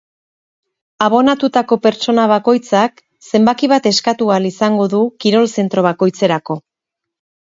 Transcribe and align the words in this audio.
Abonatutako 1.07 1.77
pertsona 1.83 2.23
bakoitzak 2.31 3.03
zenbaki 3.29 3.69
bat 3.73 3.89
eskatu 3.91 4.31
ahal 4.35 4.49
izango 4.51 4.89
du 4.95 5.01
kirol 5.25 5.47
zentro 5.59 5.85
bakoitzerako. 5.89 6.57